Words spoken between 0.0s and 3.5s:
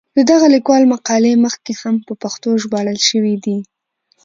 د دغه لیکوال مقالې مخکې هم په پښتو ژباړل شوې